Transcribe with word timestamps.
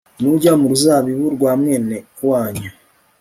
Nujya 0.21 0.51
mu 0.59 0.65
ruzabibu 0.71 1.25
rwa 1.35 1.51
mwene 1.59 1.97
wanyu 2.29 2.69